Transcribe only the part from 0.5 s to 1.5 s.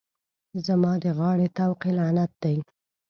زما د غاړې